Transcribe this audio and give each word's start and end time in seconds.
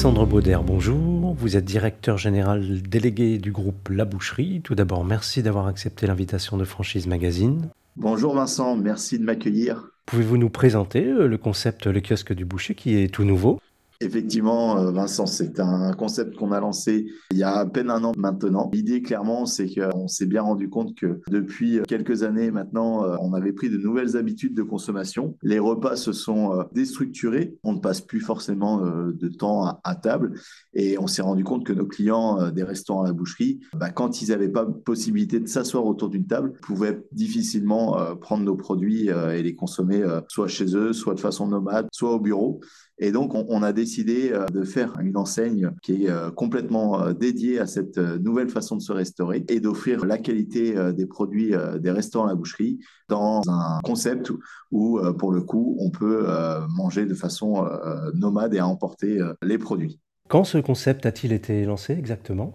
Alexandre 0.00 0.24
Bauder, 0.24 0.56
bonjour. 0.64 1.34
Vous 1.34 1.58
êtes 1.58 1.66
directeur 1.66 2.16
général 2.16 2.80
délégué 2.80 3.36
du 3.36 3.52
groupe 3.52 3.90
La 3.90 4.06
Boucherie. 4.06 4.62
Tout 4.64 4.74
d'abord, 4.74 5.04
merci 5.04 5.42
d'avoir 5.42 5.66
accepté 5.66 6.06
l'invitation 6.06 6.56
de 6.56 6.64
Franchise 6.64 7.06
Magazine. 7.06 7.68
Bonjour 7.96 8.34
Vincent, 8.34 8.76
merci 8.76 9.18
de 9.18 9.24
m'accueillir. 9.24 9.90
Pouvez-vous 10.06 10.38
nous 10.38 10.48
présenter 10.48 11.04
euh, 11.04 11.26
le 11.26 11.36
concept 11.36 11.86
Le 11.86 12.00
kiosque 12.00 12.32
du 12.32 12.46
boucher 12.46 12.74
qui 12.74 12.96
est 12.96 13.12
tout 13.12 13.24
nouveau? 13.24 13.60
Effectivement, 14.02 14.78
euh, 14.78 14.92
Vincent, 14.92 15.26
c'est 15.26 15.60
un 15.60 15.92
concept 15.92 16.34
qu'on 16.34 16.52
a 16.52 16.60
lancé 16.60 17.12
il 17.32 17.36
y 17.36 17.42
a 17.42 17.56
à 17.56 17.66
peine 17.66 17.90
un 17.90 18.02
an 18.02 18.12
maintenant. 18.16 18.70
L'idée, 18.72 19.02
clairement, 19.02 19.44
c'est 19.44 19.68
qu'on 19.68 20.08
s'est 20.08 20.24
bien 20.24 20.40
rendu 20.40 20.70
compte 20.70 20.94
que 20.94 21.20
depuis 21.28 21.80
quelques 21.86 22.22
années 22.22 22.50
maintenant, 22.50 23.04
euh, 23.04 23.16
on 23.20 23.34
avait 23.34 23.52
pris 23.52 23.68
de 23.68 23.76
nouvelles 23.76 24.16
habitudes 24.16 24.54
de 24.54 24.62
consommation. 24.62 25.36
Les 25.42 25.58
repas 25.58 25.96
se 25.96 26.12
sont 26.12 26.58
euh, 26.58 26.62
déstructurés. 26.72 27.58
On 27.62 27.74
ne 27.74 27.78
passe 27.78 28.00
plus 28.00 28.20
forcément 28.20 28.80
de 28.80 29.28
temps 29.28 29.80
à, 29.84 29.94
table. 29.94 30.40
Et 30.72 30.98
on 30.98 31.06
s'est 31.06 31.20
rendu 31.20 31.44
compte 31.44 31.66
que 31.66 31.74
nos 31.74 31.86
clients 31.86 32.50
des 32.50 32.62
restaurants 32.62 33.02
à 33.02 33.08
la 33.08 33.12
boucherie, 33.12 33.60
bah, 33.74 33.90
quand 33.90 34.22
ils 34.22 34.30
n'avaient 34.30 34.48
pas 34.48 34.64
possibilité 34.64 35.40
de 35.40 35.46
s'asseoir 35.46 35.84
autour 35.84 36.08
d'une 36.08 36.26
table, 36.26 36.52
pouvaient 36.62 37.02
difficilement 37.12 37.98
prendre 38.16 38.44
nos 38.44 38.56
produits 38.56 39.08
et 39.08 39.42
les 39.42 39.54
consommer 39.54 40.02
soit 40.28 40.48
chez 40.48 40.74
eux, 40.74 40.92
soit 40.92 41.14
de 41.14 41.20
façon 41.20 41.48
nomade, 41.48 41.88
soit 41.92 42.14
au 42.14 42.20
bureau. 42.20 42.60
Et 43.02 43.12
donc, 43.12 43.34
on, 43.34 43.62
a 43.62 43.72
décidé 43.72 44.30
euh, 44.30 44.44
de 44.46 44.62
faire 44.62 45.00
une 45.00 45.16
enseigne 45.16 45.70
qui 45.82 46.04
est 46.04 46.10
euh, 46.10 46.30
complètement 46.30 47.02
euh, 47.02 47.12
dédiée 47.14 47.58
à 47.58 47.66
cette 47.66 47.96
nouvelle 47.96 48.50
façon 48.50 48.76
de 48.76 48.82
se 48.82 48.92
restaurer 48.92 49.42
et 49.48 49.58
d'offrir 49.58 50.04
la 50.04 50.18
qualité 50.18 50.74
des 50.92 51.06
produits 51.06 51.54
des 51.78 51.90
restaurants 51.90 52.26
à 52.26 52.30
la 52.30 52.34
boucherie 52.34 52.78
dans 53.08 53.40
un 53.48 53.80
concept 53.82 54.30
où, 54.70 55.00
pour 55.18 55.32
le 55.32 55.40
coup, 55.40 55.76
on 55.80 55.90
peut 55.90 56.26
manger 56.68 57.06
de 57.06 57.14
façon 57.14 57.66
nomade 58.14 58.54
et 58.54 58.60
emporter 58.60 59.18
les 59.42 59.58
produits. 59.58 59.98
Quand 60.28 60.44
ce 60.44 60.58
concept 60.58 61.06
a-t-il 61.06 61.32
été 61.32 61.64
lancé 61.64 61.94
exactement? 61.94 62.54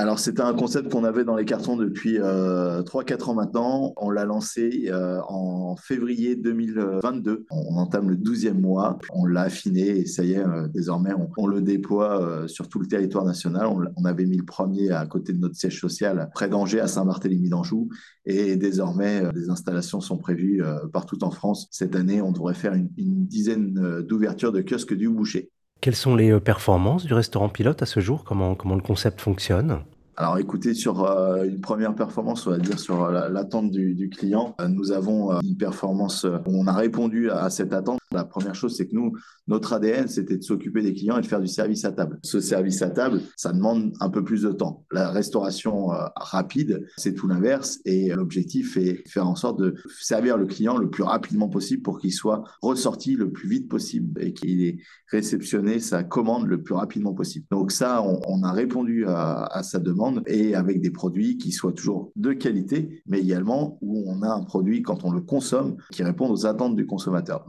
Alors, 0.00 0.20
c'était 0.20 0.42
un 0.42 0.54
concept 0.54 0.92
qu'on 0.92 1.02
avait 1.02 1.24
dans 1.24 1.34
les 1.34 1.44
cartons 1.44 1.76
depuis 1.76 2.20
euh, 2.20 2.82
3-4 2.84 3.30
ans 3.30 3.34
maintenant. 3.34 3.94
On 3.96 4.10
l'a 4.10 4.24
lancé 4.24 4.86
euh, 4.86 5.20
en 5.26 5.74
février 5.74 6.36
2022. 6.36 7.46
On 7.50 7.76
entame 7.78 8.08
le 8.10 8.14
12e 8.14 8.60
mois. 8.60 9.00
On 9.12 9.24
l'a 9.24 9.42
affiné 9.42 9.88
et 9.88 10.06
ça 10.06 10.22
y 10.22 10.34
est, 10.34 10.38
euh, 10.38 10.68
désormais, 10.68 11.10
on, 11.36 11.48
le 11.48 11.60
déploie 11.62 12.22
euh, 12.22 12.46
sur 12.46 12.68
tout 12.68 12.78
le 12.78 12.86
territoire 12.86 13.24
national. 13.24 13.66
On, 13.66 14.04
avait 14.04 14.24
mis 14.24 14.36
le 14.36 14.44
premier 14.44 14.92
à 14.92 15.04
côté 15.04 15.32
de 15.32 15.38
notre 15.38 15.56
siège 15.56 15.80
social, 15.80 16.30
près 16.32 16.48
d'Angers, 16.48 16.78
à 16.78 16.86
Saint-Barthélemy 16.86 17.48
d'Anjou. 17.48 17.88
Et 18.24 18.54
désormais, 18.54 19.24
les 19.34 19.50
installations 19.50 20.00
sont 20.00 20.16
prévues 20.16 20.62
partout 20.92 21.24
en 21.24 21.32
France. 21.32 21.66
Cette 21.72 21.96
année, 21.96 22.22
on 22.22 22.30
devrait 22.30 22.54
faire 22.54 22.74
une, 22.74 22.88
une 22.98 23.26
dizaine 23.26 24.02
d'ouvertures 24.02 24.52
de 24.52 24.62
kiosques 24.62 24.94
du 24.94 25.08
boucher. 25.08 25.50
Quelles 25.80 25.94
sont 25.94 26.16
les 26.16 26.32
euh, 26.32 26.40
performances 26.40 27.04
du 27.04 27.14
restaurant 27.14 27.48
pilote 27.48 27.82
à 27.82 27.86
ce 27.86 28.00
jour? 28.00 28.24
Comment, 28.24 28.56
comment 28.56 28.74
le 28.74 28.82
concept 28.82 29.20
fonctionne? 29.20 29.78
Alors 30.16 30.38
écoutez, 30.38 30.74
sur 30.74 31.04
euh, 31.04 31.44
une 31.44 31.60
première 31.60 31.94
performance, 31.94 32.48
on 32.48 32.50
va 32.50 32.58
dire 32.58 32.80
sur 32.80 33.04
euh, 33.04 33.28
l'attente 33.28 33.70
du, 33.70 34.10
client, 34.10 34.56
nous 34.68 34.90
avons 34.90 35.40
une 35.40 35.56
performance 35.56 36.24
où 36.24 36.60
on 36.60 36.66
a 36.66 36.72
répondu 36.72 37.30
à, 37.30 37.48
cette 37.50 37.72
attente. 37.72 38.00
La 38.12 38.24
première 38.24 38.54
chose, 38.54 38.74
c'est 38.76 38.86
que 38.86 38.94
nous, 38.94 39.12
notre 39.48 39.74
ADN, 39.74 40.08
c'était 40.08 40.38
de 40.38 40.42
s'occuper 40.42 40.82
des 40.82 40.94
clients 40.94 41.18
et 41.18 41.20
de 41.20 41.26
faire 41.26 41.40
du 41.40 41.46
service 41.46 41.84
à 41.84 41.92
table. 41.92 42.18
Ce 42.22 42.40
service 42.40 42.80
à 42.80 42.88
table, 42.88 43.20
ça 43.36 43.52
demande 43.52 43.92
un 44.00 44.08
peu 44.08 44.24
plus 44.24 44.42
de 44.42 44.52
temps. 44.52 44.86
La 44.92 45.10
restauration 45.10 45.88
rapide, 46.16 46.86
c'est 46.96 47.14
tout 47.14 47.28
l'inverse 47.28 47.80
et 47.84 48.08
l'objectif 48.08 48.76
est 48.76 49.04
de 49.04 49.08
faire 49.08 49.28
en 49.28 49.36
sorte 49.36 49.60
de 49.60 49.74
servir 50.00 50.38
le 50.38 50.46
client 50.46 50.78
le 50.78 50.88
plus 50.88 51.02
rapidement 51.02 51.48
possible 51.48 51.82
pour 51.82 51.98
qu'il 51.98 52.12
soit 52.12 52.44
ressorti 52.62 53.14
le 53.14 53.30
plus 53.30 53.48
vite 53.48 53.68
possible 53.68 54.22
et 54.22 54.32
qu'il 54.32 54.62
ait 54.62 54.78
réceptionné 55.10 55.80
sa 55.80 56.02
commande 56.02 56.46
le 56.46 56.62
plus 56.62 56.74
rapidement 56.74 57.14
possible. 57.14 57.46
Donc 57.50 57.72
ça, 57.72 58.02
on, 58.02 58.42
a 58.42 58.52
répondu 58.52 59.04
à, 59.06 59.62
sa 59.62 59.78
demande 59.78 60.22
et 60.26 60.54
avec 60.54 60.80
des 60.80 60.90
produits 60.90 61.36
qui 61.38 61.52
soient 61.52 61.72
toujours 61.72 62.12
de 62.16 62.32
qualité, 62.32 63.02
mais 63.06 63.18
également 63.20 63.78
où 63.80 64.04
on 64.06 64.22
a 64.22 64.28
un 64.28 64.42
produit 64.42 64.82
quand 64.82 65.04
on 65.04 65.10
le 65.10 65.20
consomme 65.20 65.76
qui 65.92 66.02
répond 66.02 66.30
aux 66.30 66.46
attentes 66.46 66.76
du 66.76 66.86
consommateur. 66.86 67.44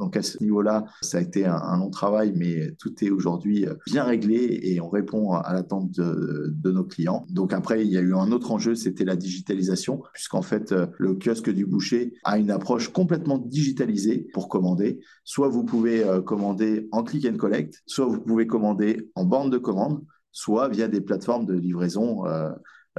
Niveau-là, 0.50 0.86
ça 1.02 1.18
a 1.18 1.22
été 1.22 1.46
un, 1.46 1.78
long 1.78 1.90
travail, 1.90 2.34
mais 2.36 2.72
tout 2.80 2.94
est 3.04 3.10
aujourd'hui 3.10 3.66
bien 3.88 4.04
réglé 4.04 4.60
et 4.64 4.82
on 4.82 4.90
répond 4.90 5.34
à 5.34 5.54
l'attente 5.54 5.92
de, 5.92 6.72
nos 6.72 6.84
clients. 6.84 7.26
Donc 7.30 7.54
après, 7.54 7.86
il 7.86 7.92
y 7.92 7.98
a 7.98 8.02
eu 8.02 8.14
un 8.14 8.32
autre 8.32 8.52
enjeu, 8.52 8.76
c'était 8.76 9.06
la 9.06 9.16
digitalisation, 9.16 10.04
puisqu'en 10.14 10.42
fait, 10.42 10.74
le 10.98 11.16
kiosque 11.16 11.50
du 11.50 11.66
boucher 11.66 12.14
a 12.24 12.38
une 12.38 12.52
approche 12.52 12.90
complètement 12.90 13.38
digitalisée 13.38 14.28
pour 14.34 14.50
commander. 14.50 15.00
Soit 15.24 15.48
vous 15.48 15.64
pouvez 15.64 16.04
euh, 16.04 16.22
commander 16.22 16.88
en 16.92 17.04
click 17.04 17.26
and 17.26 17.38
collect, 17.38 17.82
soit 17.86 18.06
vous 18.06 18.20
pouvez 18.20 18.48
commander 18.48 19.10
en 19.16 19.26
borne 19.26 19.50
de 19.50 19.58
commande 19.58 20.02
soit 20.32 20.70
via 20.70 20.88
des 20.88 21.02
plateformes 21.02 21.46
de 21.46 21.54
livraison 21.54 22.26
euh, 22.28 22.52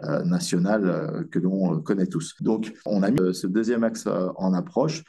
euh, 0.04 0.22
nationales 0.24 0.88
euh, 0.88 1.24
que 1.30 1.38
l'on 1.38 1.80
connaît 1.80 2.06
tous. 2.06 2.34
Donc, 2.40 2.72
on 2.86 3.02
a 3.02 3.10
mis 3.10 3.34
ce 3.34 3.46
deuxième 3.46 3.84
axe 3.84 4.06
en 4.06 4.54
approche. 4.54 5.04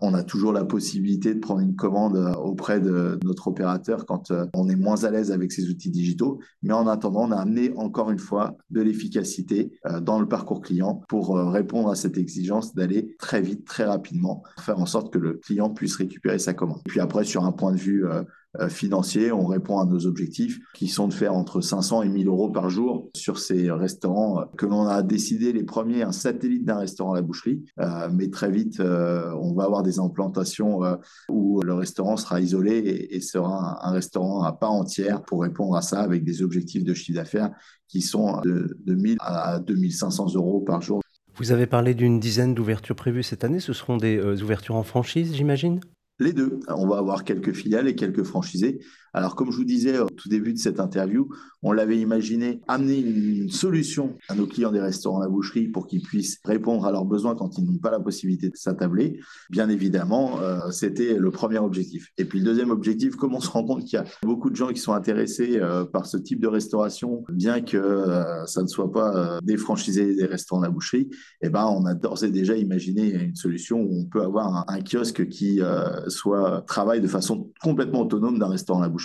On 0.00 0.14
a 0.14 0.22
toujours 0.22 0.52
la 0.52 0.64
possibilité 0.64 1.34
de 1.34 1.40
prendre 1.40 1.60
une 1.60 1.74
commande 1.74 2.16
auprès 2.38 2.80
de 2.80 3.18
notre 3.24 3.48
opérateur 3.48 4.06
quand 4.06 4.32
on 4.54 4.68
est 4.68 4.76
moins 4.76 5.02
à 5.02 5.10
l'aise 5.10 5.32
avec 5.32 5.50
ces 5.50 5.68
outils 5.68 5.90
digitaux. 5.90 6.38
Mais 6.62 6.72
en 6.72 6.86
attendant, 6.86 7.28
on 7.28 7.32
a 7.32 7.36
amené 7.36 7.72
encore 7.76 8.12
une 8.12 8.20
fois 8.20 8.56
de 8.70 8.80
l'efficacité 8.80 9.72
dans 10.00 10.20
le 10.20 10.28
parcours 10.28 10.62
client 10.62 11.02
pour 11.08 11.36
répondre 11.36 11.90
à 11.90 11.96
cette 11.96 12.16
exigence 12.18 12.72
d'aller 12.74 13.16
très 13.18 13.42
vite, 13.42 13.66
très 13.66 13.84
rapidement, 13.84 14.44
faire 14.60 14.78
en 14.78 14.86
sorte 14.86 15.12
que 15.12 15.18
le 15.18 15.34
client 15.34 15.70
puisse 15.70 15.96
récupérer 15.96 16.38
sa 16.38 16.54
commande. 16.54 16.80
Puis 16.86 17.00
après, 17.00 17.24
sur 17.24 17.44
un 17.44 17.52
point 17.52 17.72
de 17.72 17.78
vue 17.78 18.06
euh, 18.06 18.22
financier, 18.68 19.32
on 19.32 19.46
répond 19.46 19.78
à 19.78 19.84
nos 19.84 20.06
objectifs 20.06 20.60
qui 20.74 20.88
sont 20.88 21.08
de 21.08 21.14
faire 21.14 21.34
entre 21.34 21.60
500 21.60 22.02
et 22.02 22.08
1000 22.08 22.28
euros 22.28 22.50
par 22.50 22.70
jour 22.70 23.10
sur 23.14 23.38
ces 23.38 23.70
restaurants 23.70 24.40
euh, 24.40 24.44
que 24.56 24.66
l'on 24.66 24.86
a 24.86 25.02
décidé 25.02 25.52
les 25.52 25.64
premiers 25.64 26.02
un 26.02 26.12
satellite 26.12 26.64
d'un 26.64 26.78
restaurant 26.78 27.12
à 27.12 27.16
la 27.16 27.22
boucherie, 27.22 27.64
euh, 27.80 28.08
mais 28.12 28.30
très 28.30 28.50
vite 28.50 28.80
on 28.80 29.54
va 29.54 29.64
avoir 29.64 29.82
des 29.82 29.98
implantations 29.98 30.80
où 31.28 31.60
le 31.62 31.74
restaurant 31.74 32.16
sera 32.16 32.40
isolé 32.40 33.08
et, 33.10 33.20
sera 33.20 33.86
un, 33.86 33.92
restaurant 33.92 34.42
à 34.42 34.52
part 34.52 34.72
entière 34.72 35.22
pour 35.22 35.42
répondre 35.42 35.76
à 35.76 35.82
ça 35.82 36.00
avec 36.00 36.24
des 36.24 36.42
objectifs 36.42 36.84
de 36.84 36.94
chiffre 36.94 37.18
d'affaires 37.18 37.50
qui 37.88 38.02
sont 38.02 38.40
de, 38.42 38.76
de 38.84 38.94
1000 38.94 39.16
à 39.20 39.60
2500 39.60 40.34
euros 40.34 40.60
par 40.60 40.82
jour. 40.82 41.00
Vous 41.36 41.52
avez 41.52 41.66
parlé 41.66 41.94
d'une 41.94 42.20
dizaine 42.20 42.54
d'ouvertures 42.54 42.96
prévues 42.96 43.22
cette 43.22 43.44
année. 43.44 43.60
Ce 43.60 43.72
seront 43.72 43.96
des 43.96 44.42
ouvertures 44.42 44.76
en 44.76 44.84
franchise, 44.84 45.34
j'imagine? 45.34 45.80
Les 46.18 46.32
deux. 46.32 46.60
On 46.68 46.86
va 46.86 46.98
avoir 46.98 47.24
quelques 47.24 47.52
filiales 47.52 47.88
et 47.88 47.94
quelques 47.94 48.22
franchisés. 48.22 48.80
Alors, 49.14 49.36
comme 49.36 49.52
je 49.52 49.56
vous 49.56 49.64
disais 49.64 50.00
au 50.00 50.08
tout 50.10 50.28
début 50.28 50.52
de 50.52 50.58
cette 50.58 50.80
interview, 50.80 51.28
on 51.62 51.72
l'avait 51.72 51.98
imaginé 51.98 52.60
amener 52.66 52.98
une 52.98 53.48
solution 53.48 54.16
à 54.28 54.34
nos 54.34 54.46
clients 54.46 54.72
des 54.72 54.80
restaurants 54.80 55.20
à 55.20 55.24
la 55.24 55.30
boucherie 55.30 55.68
pour 55.68 55.86
qu'ils 55.86 56.02
puissent 56.02 56.40
répondre 56.44 56.84
à 56.84 56.90
leurs 56.90 57.04
besoins 57.04 57.36
quand 57.36 57.56
ils 57.56 57.64
n'ont 57.64 57.78
pas 57.78 57.92
la 57.92 58.00
possibilité 58.00 58.50
de 58.50 58.56
s'attabler. 58.56 59.20
Bien 59.50 59.68
évidemment, 59.68 60.40
euh, 60.40 60.70
c'était 60.72 61.14
le 61.14 61.30
premier 61.30 61.58
objectif. 61.58 62.10
Et 62.18 62.24
puis 62.24 62.40
le 62.40 62.44
deuxième 62.44 62.70
objectif, 62.70 63.14
comme 63.14 63.34
on 63.34 63.40
se 63.40 63.48
rend 63.48 63.64
compte 63.64 63.84
qu'il 63.84 63.94
y 63.94 64.02
a 64.02 64.04
beaucoup 64.24 64.50
de 64.50 64.56
gens 64.56 64.68
qui 64.68 64.80
sont 64.80 64.94
intéressés 64.94 65.58
euh, 65.60 65.84
par 65.84 66.06
ce 66.06 66.16
type 66.16 66.40
de 66.40 66.48
restauration, 66.48 67.24
bien 67.30 67.60
que 67.60 67.76
euh, 67.76 68.44
ça 68.46 68.62
ne 68.62 68.66
soit 68.66 68.90
pas 68.90 69.38
des 69.42 69.56
franchisés 69.56 70.16
des 70.16 70.26
restaurants 70.26 70.62
à 70.62 70.66
la 70.66 70.70
boucherie, 70.70 71.08
eh 71.40 71.50
ben, 71.50 71.66
on 71.66 71.86
a 71.86 71.94
d'ores 71.94 72.24
et 72.24 72.30
déjà 72.30 72.56
imaginé 72.56 73.12
une 73.12 73.36
solution 73.36 73.80
où 73.80 74.00
on 74.00 74.04
peut 74.06 74.22
avoir 74.22 74.64
un, 74.68 74.80
kiosque 74.80 75.28
qui 75.28 75.60
soit 76.08 76.62
travaille 76.66 77.00
de 77.00 77.06
façon 77.06 77.50
complètement 77.62 78.02
autonome 78.02 78.38
d'un 78.38 78.48
restaurant 78.48 78.80
à 78.80 78.82
la 78.82 78.88
boucherie 78.88 79.03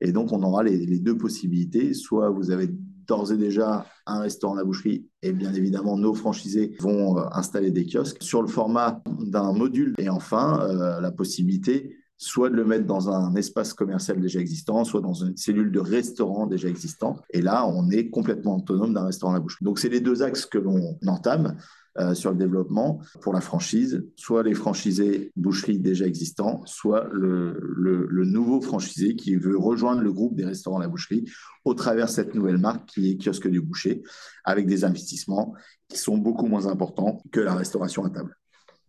et 0.00 0.12
donc, 0.12 0.32
on 0.32 0.42
aura 0.42 0.62
les, 0.62 0.98
deux 0.98 1.16
possibilités. 1.16 1.94
Soit 1.94 2.30
vous 2.30 2.50
avez 2.50 2.68
d'ores 3.06 3.32
et 3.32 3.36
déjà 3.36 3.86
un 4.06 4.20
restaurant 4.20 4.54
à 4.54 4.58
la 4.58 4.64
boucherie 4.64 5.06
et 5.22 5.32
bien 5.32 5.54
évidemment 5.54 5.96
nos 5.96 6.12
franchisés 6.12 6.76
vont 6.78 7.16
euh, 7.16 7.22
installer 7.32 7.70
des 7.70 7.86
kiosques 7.86 8.22
sur 8.22 8.42
le 8.42 8.48
format 8.48 9.02
d'un 9.18 9.54
module 9.54 9.94
et 9.96 10.10
enfin 10.10 10.60
euh, 10.60 11.00
la 11.00 11.10
possibilité 11.10 11.96
soit 12.18 12.50
de 12.50 12.56
le 12.56 12.64
mettre 12.64 12.84
dans 12.84 13.08
un 13.08 13.34
espace 13.36 13.72
commercial 13.72 14.20
déjà 14.20 14.40
existant, 14.40 14.84
soit 14.84 15.00
dans 15.00 15.14
une 15.14 15.36
cellule 15.36 15.70
de 15.70 15.78
restaurant 15.78 16.46
déjà 16.46 16.68
existant. 16.68 17.16
Et 17.30 17.40
là, 17.40 17.64
on 17.66 17.90
est 17.90 18.10
complètement 18.10 18.56
autonome 18.56 18.92
d'un 18.92 19.06
restaurant 19.06 19.32
à 19.32 19.36
la 19.36 19.40
boucherie. 19.40 19.64
Donc, 19.64 19.78
c'est 19.78 19.88
les 19.88 20.00
deux 20.00 20.22
axes 20.22 20.44
que 20.44 20.58
l'on 20.58 20.98
entame. 21.06 21.56
Euh, 21.98 22.14
sur 22.14 22.30
le 22.30 22.36
développement 22.36 23.00
pour 23.22 23.32
la 23.32 23.40
franchise, 23.40 24.06
soit 24.14 24.44
les 24.44 24.54
franchisés 24.54 25.32
boucheries 25.34 25.80
déjà 25.80 26.06
existants, 26.06 26.62
soit 26.64 27.08
le, 27.10 27.58
le, 27.76 28.24
nouveau 28.24 28.60
franchisé 28.60 29.16
qui 29.16 29.34
veut 29.34 29.58
rejoindre 29.58 30.02
le 30.02 30.12
groupe 30.12 30.36
des 30.36 30.44
restaurants 30.44 30.78
La 30.78 30.86
Boucherie 30.86 31.24
au 31.64 31.74
travers 31.74 32.06
de 32.06 32.10
cette 32.10 32.36
nouvelle 32.36 32.58
marque 32.58 32.86
qui 32.86 33.10
est 33.10 33.16
Kiosque 33.16 33.48
du 33.48 33.60
Boucher, 33.60 34.04
avec 34.44 34.66
des 34.66 34.84
investissements 34.84 35.54
qui 35.88 35.98
sont 35.98 36.18
beaucoup 36.18 36.46
moins 36.46 36.68
importants 36.68 37.20
que 37.32 37.40
la 37.40 37.54
restauration 37.54 38.04
à 38.04 38.10
table. 38.10 38.36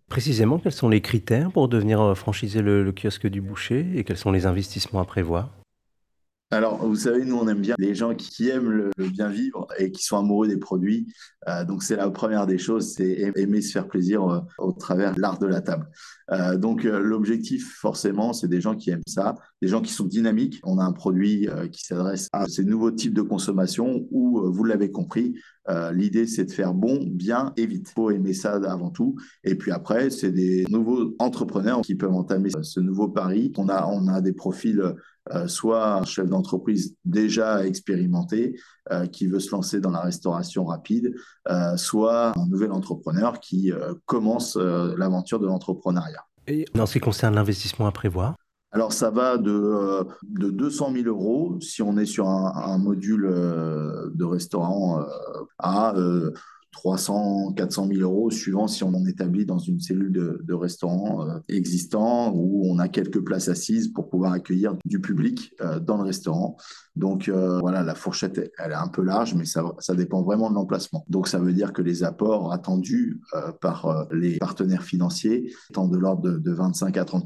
Précisément, 0.07 0.59
quels 0.59 0.71
sont 0.71 0.89
les 0.89 1.01
critères 1.01 1.51
pour 1.51 1.67
devenir 1.67 2.01
euh, 2.01 2.13
franchisé 2.13 2.61
le, 2.61 2.83
le 2.83 2.91
kiosque 2.91 3.27
du 3.27 3.41
boucher 3.41 3.87
et 3.95 4.03
quels 4.03 4.17
sont 4.17 4.31
les 4.31 4.45
investissements 4.45 4.99
à 4.99 5.05
prévoir? 5.05 5.58
Alors, 6.51 6.83
vous 6.83 6.95
savez, 6.95 7.25
nous, 7.25 7.35
on 7.35 7.47
aime 7.47 7.61
bien 7.61 7.75
les 7.77 7.93
gens 7.93 8.15
qui 8.15 8.49
aiment 8.49 8.71
le, 8.71 8.89
bien 9.09 9.29
vivre 9.29 9.67
et 9.77 9.91
qui 9.91 10.03
sont 10.03 10.17
amoureux 10.17 10.47
des 10.47 10.57
produits. 10.57 11.05
Euh, 11.47 11.63
donc, 11.63 11.83
c'est 11.83 11.95
la 11.95 12.09
première 12.09 12.47
des 12.47 12.57
choses, 12.57 12.93
c'est 12.95 13.31
aimer 13.35 13.61
se 13.61 13.71
faire 13.71 13.87
plaisir 13.87 14.27
euh, 14.27 14.39
au 14.57 14.71
travers 14.71 15.13
de 15.13 15.21
l'art 15.21 15.37
de 15.37 15.45
la 15.45 15.61
table. 15.61 15.87
Euh, 16.31 16.57
donc, 16.57 16.83
l'objectif, 16.83 17.75
forcément, 17.75 18.33
c'est 18.33 18.47
des 18.47 18.61
gens 18.61 18.75
qui 18.75 18.89
aiment 18.89 19.03
ça, 19.05 19.35
des 19.61 19.67
gens 19.67 19.81
qui 19.81 19.93
sont 19.93 20.05
dynamiques. 20.05 20.59
On 20.63 20.79
a 20.79 20.83
un 20.83 20.91
produit 20.91 21.47
qui 21.71 21.85
s'adresse 21.85 22.29
à 22.33 22.47
ces 22.47 22.63
nouveaux 22.63 22.91
types 22.91 23.13
de 23.13 23.21
consommation 23.21 24.07
où, 24.09 24.41
vous 24.51 24.63
l'avez 24.63 24.89
compris, 24.89 25.35
l'idée, 25.91 26.25
c'est 26.25 26.45
de 26.45 26.51
faire 26.51 26.73
bon, 26.73 27.05
bien 27.05 27.53
et 27.55 27.65
vite. 27.65 27.89
Il 27.89 27.93
faut 27.93 28.11
aimer 28.11 28.33
ça 28.33 28.53
avant 28.53 28.89
tout. 28.89 29.15
Et 29.43 29.55
puis 29.55 29.71
après, 29.71 30.09
c'est 30.09 30.31
des 30.31 30.65
nouveaux 30.69 31.15
entrepreneurs 31.19 31.81
qui 31.81 31.95
peuvent 31.95 32.13
entamer 32.13 32.49
ce 32.61 32.79
nouveau 32.79 33.07
pari. 33.07 33.53
On 33.57 33.69
a, 33.69 33.85
on 33.87 34.07
a 34.07 34.21
des 34.21 34.33
profils 34.33 34.95
euh, 35.33 35.47
soit 35.47 35.93
un 35.93 36.05
chef 36.05 36.27
d'entreprise 36.27 36.95
déjà 37.05 37.65
expérimenté 37.65 38.59
euh, 38.91 39.05
qui 39.05 39.27
veut 39.27 39.39
se 39.39 39.51
lancer 39.51 39.79
dans 39.79 39.91
la 39.91 40.01
restauration 40.01 40.65
rapide, 40.65 41.13
euh, 41.49 41.77
soit 41.77 42.33
un 42.37 42.47
nouvel 42.47 42.71
entrepreneur 42.71 43.39
qui 43.39 43.71
commence 44.05 44.55
l'aventure 44.55 45.39
de 45.39 45.45
l'entrepreneuriat. 45.45 46.23
Et 46.47 46.65
en 46.77 46.85
ce 46.85 46.93
qui 46.93 46.99
concerne 46.99 47.35
l'investissement 47.35 47.85
à 47.85 47.91
prévoir 47.91 48.35
alors 48.71 48.93
ça 48.93 49.09
va 49.09 49.37
de, 49.37 50.05
de 50.23 50.49
200 50.49 50.93
000 50.93 51.07
euros 51.07 51.57
si 51.59 51.81
on 51.81 51.97
est 51.97 52.05
sur 52.05 52.27
un, 52.27 52.77
module 52.77 53.23
de 53.23 54.23
restaurant 54.23 55.03
à 55.57 55.93
300, 56.71 57.53
400 57.53 57.87
000 57.87 58.01
euros, 58.01 58.29
suivant 58.29 58.67
si 58.67 58.83
on 58.83 58.93
établit 59.05 59.45
dans 59.45 59.57
une 59.57 59.79
cellule 59.79 60.11
de, 60.11 60.53
restaurant 60.53 61.25
euh, 61.27 61.39
existant 61.47 62.31
où 62.35 62.69
on 62.69 62.79
a 62.79 62.87
quelques 62.87 63.23
places 63.23 63.47
assises 63.47 63.87
pour 63.87 64.09
pouvoir 64.09 64.33
accueillir 64.33 64.75
du 64.85 64.99
public 64.99 65.53
euh, 65.61 65.79
dans 65.79 65.97
le 65.97 66.03
restaurant. 66.03 66.57
Donc 66.95 67.29
euh, 67.29 67.59
voilà, 67.59 67.81
la 67.81 67.95
fourchette, 67.95 68.51
elle 68.57 68.71
est 68.71 68.75
un 68.75 68.87
peu 68.87 69.03
large, 69.03 69.35
mais 69.35 69.45
ça, 69.45 69.63
ça 69.79 69.95
dépend 69.95 70.21
vraiment 70.21 70.49
de 70.49 70.55
l'emplacement. 70.55 71.05
Donc 71.07 71.27
ça 71.27 71.39
veut 71.39 71.53
dire 71.53 71.73
que 71.73 71.81
les 71.81 72.03
apports 72.03 72.51
attendus 72.51 73.21
par 73.61 74.07
les 74.11 74.37
partenaires 74.37 74.83
financiers 74.83 75.53
sont 75.73 75.87
de 75.87 75.97
l'ordre 75.97 76.37
de 76.37 76.51
25 76.51 76.97
à 76.97 77.05
30 77.05 77.25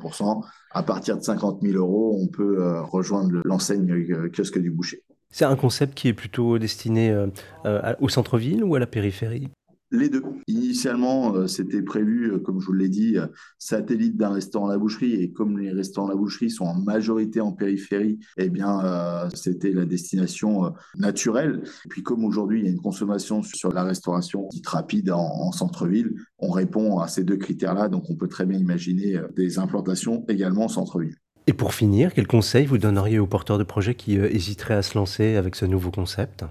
À 0.72 0.84
partir 0.84 1.18
de 1.18 1.24
50 1.24 1.62
000 1.62 1.78
euros, 1.78 2.18
on 2.22 2.28
peut 2.28 2.80
rejoindre 2.82 3.42
l'enseigne 3.46 4.30
kiosque 4.30 4.60
du 4.60 4.70
boucher. 4.70 5.04
C'est 5.34 5.46
un 5.46 5.56
concept 5.56 5.96
qui 5.96 6.10
est 6.10 6.14
plutôt 6.14 6.60
destiné 6.60 7.10
euh, 7.10 7.26
euh, 7.66 7.96
au 8.00 8.08
centre-ville 8.08 8.64
ou 8.64 8.76
à 8.76 8.80
la 8.80 8.86
périphérie? 8.86 9.50
Les 9.90 10.08
deux. 10.08 10.22
Initialement, 10.48 11.36
euh, 11.36 11.48
c'était 11.48 11.82
prévu, 11.82 12.40
comme 12.44 12.62
je 12.62 12.68
vous 12.68 12.74
l'ai 12.74 12.88
dit, 12.88 13.16
satellite 13.58 14.16
d'un 14.16 14.30
restaurant 14.30 14.70
à 14.70 14.74
la 14.74 14.78
boucherie. 14.78 15.16
Et 15.16 15.32
comme 15.32 15.58
les 15.58 15.72
restaurants 15.72 16.10
à 16.10 16.12
la 16.12 16.18
boucherie 16.18 16.52
sont 16.52 16.66
en 16.66 16.76
majorité 16.76 17.42
en 17.42 17.52
périphérie, 17.52 18.20
eh 18.38 18.50
bien, 18.50 19.28
c'était 19.34 19.72
la 19.72 19.86
destination 19.86 20.72
naturelle. 20.96 21.64
Et 21.86 21.90
puis, 21.90 22.04
comme 22.04 22.26
aujourd'hui, 22.26 22.60
il 22.60 22.66
y 22.66 22.68
a 22.68 22.72
une 22.72 22.82
consommation 22.82 23.42
sur 23.42 23.72
la 23.72 23.84
restauration 23.84 24.48
dite 24.52 24.68
rapide 24.68 25.10
en 25.10 25.52
centre-ville, 25.52 26.14
on 26.38 26.52
répond 26.52 27.00
à 27.00 27.08
ces 27.08 27.24
deux 27.24 27.38
critères-là. 27.38 27.90
Donc, 27.90 28.08
on 28.08 28.16
peut 28.16 28.30
très 28.30 28.46
bien 28.46 28.60
imaginer 28.60 29.20
des 29.36 29.58
implantations 29.58 30.26
également 30.28 30.66
en 30.66 30.70
centre-ville. 30.70 31.16
Et 31.46 31.54
pour 31.54 31.74
finir, 31.74 32.14
quel 32.14 32.26
conseil 32.26 32.66
vous 32.66 32.78
donneriez 32.78 33.20
aux 33.20 33.28
porteurs 33.28 33.58
de 33.58 33.64
projets 33.64 33.96
qui 33.96 34.18
euh, 34.18 34.30
hésiteraient 34.32 34.76
à 34.76 34.82
se 34.82 34.98
lancer 34.98 35.36
avec 35.36 35.56
ce 35.56 35.66
nouveau 35.66 35.92
concept? 35.92 36.46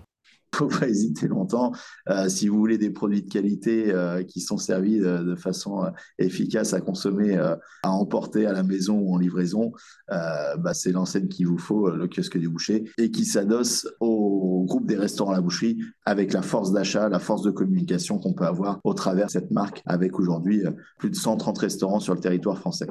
Il 0.55 0.65
ne 0.65 0.71
faut 0.71 0.79
pas 0.81 0.87
hésiter 0.87 1.29
longtemps. 1.29 1.73
Euh, 2.11 2.29
si 2.29 2.47
vous 2.47 2.59
voulez 2.59 2.77
des 2.77 2.91
produits 2.91 3.23
de 3.23 3.31
qualité 3.31 3.91
euh, 3.91 4.23
qui 4.23 4.43
sont 4.43 4.59
servis 4.59 4.99
de, 4.99 5.35
façon 5.35 5.91
efficace 6.19 6.75
à 6.75 6.83
consommer, 6.83 7.39
à 7.39 7.59
emporter 7.91 8.45
à 8.45 8.53
la 8.53 8.63
maison 8.63 8.99
ou 8.99 9.15
en 9.15 9.17
livraison, 9.17 9.73
bah, 10.09 10.75
c'est 10.75 10.93
l'enseigne 10.93 11.29
qu'il 11.29 11.47
vous 11.47 11.57
faut, 11.57 11.91
le 11.91 12.07
kiosque 12.07 12.37
du 12.37 12.51
boucher, 12.51 12.85
et 12.99 13.11
qui 13.11 13.25
s'adosse 13.25 13.89
au 14.01 14.67
groupe 14.69 14.87
des 14.87 14.99
restaurants 14.99 15.33
à 15.33 15.37
la 15.37 15.41
boucherie 15.41 15.79
avec 16.05 16.35
la 16.35 16.43
force 16.43 16.71
d'achat, 16.71 17.09
la 17.09 17.19
force 17.19 17.41
de 17.41 17.51
communication 17.51 18.19
qu'on 18.19 18.35
peut 18.35 18.45
avoir 18.45 18.79
au 18.85 18.93
travers 18.93 19.29
de 19.29 19.31
cette 19.31 19.53
marque, 19.53 19.81
avec 19.87 20.19
aujourd'hui 20.19 20.65
plus 20.99 21.09
de 21.09 21.17
130 21.17 21.57
restaurants 21.57 22.01
sur 22.01 22.13
le 22.13 22.21
territoire 22.21 22.59
français. 22.59 22.89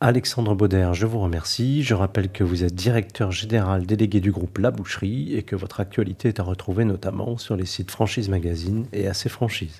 Alexandre 0.00 0.54
Bauder, 0.54 0.90
je 0.92 1.06
vous 1.06 1.18
remercie. 1.18 1.82
Je 1.82 1.92
rappelle 1.92 2.30
que 2.30 2.44
vous 2.44 2.62
êtes 2.62 2.72
directeur 2.72 3.32
général 3.32 3.84
délégué 3.84 4.20
du 4.20 4.30
groupe 4.30 4.58
La 4.58 4.70
Boucherie 4.70 5.34
et 5.34 5.42
que 5.42 5.56
votre 5.56 5.80
actualité 5.80 6.28
est 6.28 6.38
à 6.38 6.44
retrouver 6.44 6.84
notamment 6.84 7.36
sur 7.36 7.56
les 7.56 7.66
sites 7.66 7.90
Franchise 7.90 8.28
Magazine 8.28 8.86
et 8.92 9.08
AC 9.08 9.26
Franchise. 9.26 9.74